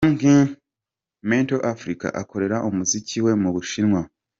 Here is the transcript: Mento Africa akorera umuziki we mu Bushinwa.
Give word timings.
Mento 1.29 1.57
Africa 1.73 2.07
akorera 2.21 2.57
umuziki 2.69 3.17
we 3.25 3.31
mu 3.41 3.49
Bushinwa. 3.55 4.01